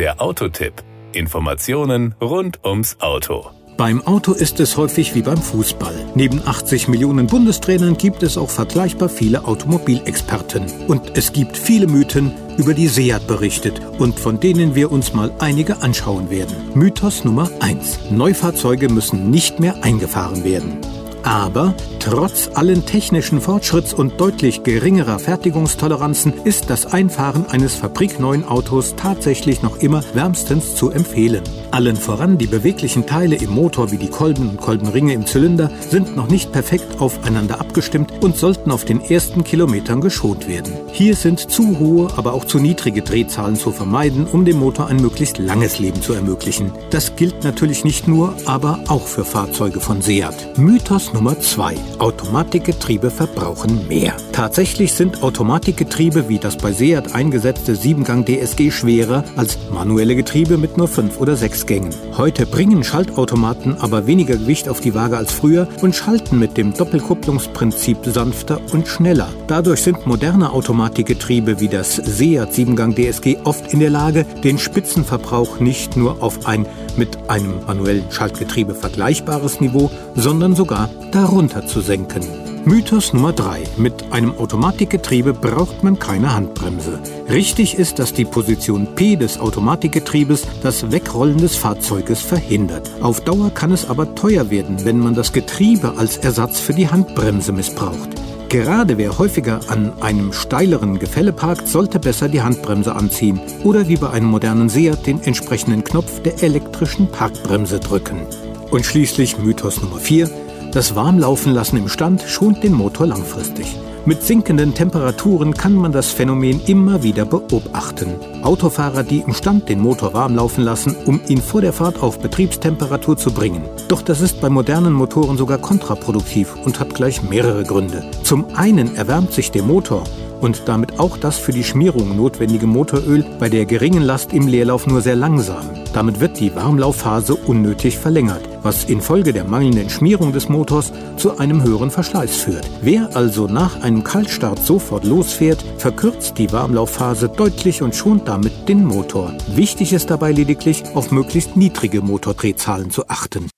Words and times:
Der 0.00 0.18
Autotipp. 0.22 0.72
Informationen 1.12 2.14
rund 2.22 2.64
ums 2.64 2.96
Auto. 3.00 3.50
Beim 3.76 4.00
Auto 4.06 4.32
ist 4.32 4.58
es 4.58 4.78
häufig 4.78 5.14
wie 5.14 5.20
beim 5.20 5.36
Fußball. 5.36 5.94
Neben 6.14 6.40
80 6.42 6.88
Millionen 6.88 7.26
Bundestrainern 7.26 7.98
gibt 7.98 8.22
es 8.22 8.38
auch 8.38 8.48
vergleichbar 8.48 9.10
viele 9.10 9.44
Automobilexperten. 9.44 10.64
Und 10.88 11.18
es 11.18 11.34
gibt 11.34 11.54
viele 11.54 11.86
Mythen, 11.86 12.32
über 12.56 12.72
die 12.72 12.86
Seat 12.86 13.26
berichtet 13.26 13.82
und 13.98 14.18
von 14.18 14.40
denen 14.40 14.74
wir 14.74 14.90
uns 14.90 15.12
mal 15.12 15.30
einige 15.38 15.82
anschauen 15.82 16.30
werden. 16.30 16.56
Mythos 16.72 17.26
Nummer 17.26 17.50
1. 17.60 18.10
Neufahrzeuge 18.10 18.88
müssen 18.88 19.28
nicht 19.28 19.60
mehr 19.60 19.84
eingefahren 19.84 20.44
werden. 20.44 20.78
Aber 21.24 21.74
trotz 22.00 22.50
allen 22.54 22.86
technischen 22.86 23.40
Fortschritts 23.40 23.92
und 23.92 24.20
deutlich 24.20 24.62
geringerer 24.62 25.18
Fertigungstoleranzen 25.18 26.32
ist 26.44 26.70
das 26.70 26.86
Einfahren 26.86 27.46
eines 27.48 27.74
fabrikneuen 27.76 28.44
Autos 28.44 28.94
tatsächlich 28.96 29.62
noch 29.62 29.78
immer 29.78 30.02
wärmstens 30.14 30.74
zu 30.74 30.90
empfehlen. 30.90 31.44
Allen 31.70 31.96
voran 31.96 32.38
die 32.38 32.46
beweglichen 32.46 33.06
Teile 33.06 33.36
im 33.36 33.50
Motor 33.50 33.92
wie 33.92 33.98
die 33.98 34.08
Kolben 34.08 34.50
und 34.50 34.60
Kolbenringe 34.60 35.12
im 35.12 35.26
Zylinder 35.26 35.70
sind 35.88 36.16
noch 36.16 36.28
nicht 36.28 36.52
perfekt 36.52 37.00
aufeinander 37.00 37.60
abgestimmt 37.60 38.12
und 38.22 38.36
sollten 38.36 38.70
auf 38.70 38.84
den 38.84 39.00
ersten 39.00 39.44
Kilometern 39.44 40.00
geschont 40.00 40.48
werden. 40.48 40.72
Hier 40.92 41.14
sind 41.14 41.50
zu 41.50 41.78
hohe, 41.78 42.08
aber 42.16 42.32
auch 42.32 42.44
zu 42.44 42.58
niedrige 42.58 43.02
Drehzahlen 43.02 43.56
zu 43.56 43.70
vermeiden, 43.70 44.26
um 44.26 44.44
dem 44.44 44.58
Motor 44.58 44.88
ein 44.88 44.96
möglichst 44.96 45.38
langes 45.38 45.78
Leben 45.78 46.02
zu 46.02 46.14
ermöglichen. 46.14 46.72
Das 46.90 47.14
gilt 47.14 47.44
natürlich 47.44 47.84
nicht 47.84 48.08
nur, 48.08 48.34
aber 48.46 48.80
auch 48.88 49.06
für 49.06 49.24
Fahrzeuge 49.24 49.80
von 49.80 50.02
Seat. 50.02 50.58
Mythos 50.58 51.12
Nummer 51.12 51.38
2. 51.38 51.76
Automatikgetriebe 52.00 53.10
verbrauchen 53.10 53.86
mehr. 53.86 54.16
Tatsächlich 54.32 54.94
sind 54.94 55.22
Automatikgetriebe 55.22 56.30
wie 56.30 56.38
das 56.38 56.56
bei 56.56 56.72
Seat 56.72 57.14
eingesetzte 57.14 57.74
7-Gang 57.74 58.24
DSG 58.24 58.70
schwerer 58.70 59.22
als 59.36 59.58
manuelle 59.70 60.16
Getriebe 60.16 60.56
mit 60.56 60.78
nur 60.78 60.88
5 60.88 61.20
oder 61.20 61.36
6 61.36 61.66
Gängen. 61.66 61.94
Heute 62.16 62.46
bringen 62.46 62.84
Schaltautomaten 62.84 63.76
aber 63.78 64.06
weniger 64.06 64.36
Gewicht 64.36 64.68
auf 64.70 64.80
die 64.80 64.94
Waage 64.94 65.18
als 65.18 65.32
früher 65.32 65.68
und 65.82 65.94
schalten 65.94 66.38
mit 66.38 66.56
dem 66.56 66.72
Doppelkupplungsprinzip 66.72 67.98
sanfter 68.04 68.60
und 68.72 68.88
schneller. 68.88 69.28
Dadurch 69.46 69.82
sind 69.82 70.06
moderne 70.06 70.52
Automatikgetriebe 70.52 71.60
wie 71.60 71.68
das 71.68 71.96
Seat 71.96 72.50
7-Gang 72.52 72.96
DSG 72.96 73.36
oft 73.44 73.74
in 73.74 73.80
der 73.80 73.90
Lage, 73.90 74.24
den 74.42 74.58
Spitzenverbrauch 74.58 75.60
nicht 75.60 75.98
nur 75.98 76.22
auf 76.22 76.46
ein 76.46 76.64
mit 76.96 77.18
einem 77.28 77.64
manuellen 77.66 78.10
Schaltgetriebe 78.10 78.74
vergleichbares 78.74 79.60
Niveau, 79.60 79.90
sondern 80.14 80.54
sogar 80.54 80.88
darunter 81.12 81.66
zu 81.66 81.80
senken. 81.80 82.22
Mythos 82.66 83.14
Nummer 83.14 83.32
3. 83.32 83.62
Mit 83.78 84.12
einem 84.12 84.36
Automatikgetriebe 84.36 85.32
braucht 85.32 85.82
man 85.82 85.98
keine 85.98 86.34
Handbremse. 86.34 87.00
Richtig 87.30 87.78
ist, 87.78 87.98
dass 87.98 88.12
die 88.12 88.26
Position 88.26 88.94
P 88.94 89.16
des 89.16 89.40
Automatikgetriebes 89.40 90.46
das 90.62 90.92
Wegrollen 90.92 91.38
des 91.38 91.56
Fahrzeuges 91.56 92.20
verhindert. 92.20 92.90
Auf 93.00 93.22
Dauer 93.22 93.50
kann 93.50 93.72
es 93.72 93.88
aber 93.88 94.14
teuer 94.14 94.50
werden, 94.50 94.84
wenn 94.84 94.98
man 94.98 95.14
das 95.14 95.32
Getriebe 95.32 95.94
als 95.96 96.18
Ersatz 96.18 96.60
für 96.60 96.74
die 96.74 96.90
Handbremse 96.90 97.52
missbraucht. 97.52 98.19
Gerade 98.50 98.98
wer 98.98 99.16
häufiger 99.16 99.60
an 99.68 99.92
einem 100.00 100.32
steileren 100.32 100.98
Gefälle 100.98 101.32
parkt, 101.32 101.68
sollte 101.68 102.00
besser 102.00 102.28
die 102.28 102.42
Handbremse 102.42 102.96
anziehen 102.96 103.40
oder 103.62 103.86
wie 103.86 103.94
bei 103.94 104.10
einem 104.10 104.26
modernen 104.26 104.68
Seat 104.68 105.06
den 105.06 105.22
entsprechenden 105.22 105.84
Knopf 105.84 106.20
der 106.22 106.42
elektrischen 106.42 107.06
Parkbremse 107.06 107.78
drücken. 107.78 108.26
Und 108.72 108.84
schließlich 108.84 109.38
Mythos 109.38 109.80
Nummer 109.80 109.98
4. 109.98 110.28
Das 110.72 110.96
Warmlaufen 110.96 111.54
lassen 111.54 111.76
im 111.76 111.88
Stand 111.88 112.22
schont 112.22 112.64
den 112.64 112.72
Motor 112.72 113.06
langfristig. 113.06 113.78
Mit 114.06 114.22
sinkenden 114.22 114.74
Temperaturen 114.74 115.52
kann 115.52 115.74
man 115.74 115.92
das 115.92 116.10
Phänomen 116.10 116.62
immer 116.66 117.02
wieder 117.02 117.26
beobachten. 117.26 118.14
Autofahrer, 118.42 119.02
die 119.02 119.20
im 119.20 119.34
Stand 119.34 119.68
den 119.68 119.80
Motor 119.80 120.14
warm 120.14 120.36
laufen 120.36 120.64
lassen, 120.64 120.96
um 121.04 121.20
ihn 121.28 121.42
vor 121.42 121.60
der 121.60 121.74
Fahrt 121.74 122.02
auf 122.02 122.18
Betriebstemperatur 122.18 123.18
zu 123.18 123.30
bringen. 123.30 123.62
Doch 123.88 124.00
das 124.00 124.22
ist 124.22 124.40
bei 124.40 124.48
modernen 124.48 124.94
Motoren 124.94 125.36
sogar 125.36 125.58
kontraproduktiv 125.58 126.56
und 126.64 126.80
hat 126.80 126.94
gleich 126.94 127.22
mehrere 127.22 127.64
Gründe. 127.64 128.02
Zum 128.22 128.46
einen 128.54 128.96
erwärmt 128.96 129.32
sich 129.32 129.50
der 129.50 129.64
Motor 129.64 130.04
und 130.40 130.62
damit 130.66 130.98
auch 130.98 131.16
das 131.16 131.38
für 131.38 131.52
die 131.52 131.64
Schmierung 131.64 132.16
notwendige 132.16 132.66
Motoröl 132.66 133.24
bei 133.38 133.48
der 133.48 133.66
geringen 133.66 134.02
Last 134.02 134.32
im 134.32 134.46
Leerlauf 134.46 134.86
nur 134.86 135.00
sehr 135.00 135.16
langsam. 135.16 135.68
Damit 135.92 136.20
wird 136.20 136.38
die 136.38 136.54
Warmlaufphase 136.54 137.34
unnötig 137.34 137.98
verlängert, 137.98 138.48
was 138.62 138.84
infolge 138.84 139.32
der 139.32 139.44
mangelnden 139.44 139.90
Schmierung 139.90 140.32
des 140.32 140.48
Motors 140.48 140.92
zu 141.16 141.38
einem 141.38 141.62
höheren 141.62 141.90
Verschleiß 141.90 142.36
führt. 142.36 142.68
Wer 142.82 143.16
also 143.16 143.46
nach 143.46 143.82
einem 143.82 144.04
Kaltstart 144.04 144.64
sofort 144.64 145.04
losfährt, 145.04 145.64
verkürzt 145.78 146.38
die 146.38 146.52
Warmlaufphase 146.52 147.28
deutlich 147.28 147.82
und 147.82 147.94
schont 147.94 148.28
damit 148.28 148.68
den 148.68 148.84
Motor. 148.84 149.32
Wichtig 149.54 149.92
ist 149.92 150.10
dabei 150.10 150.32
lediglich, 150.32 150.84
auf 150.94 151.10
möglichst 151.10 151.56
niedrige 151.56 152.02
Motordrehzahlen 152.02 152.90
zu 152.90 153.08
achten. 153.08 153.48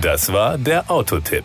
Das 0.00 0.32
war 0.32 0.56
der 0.56 0.90
Autotipp. 0.90 1.44